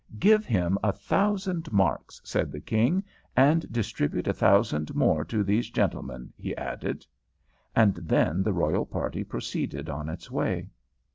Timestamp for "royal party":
8.51-9.23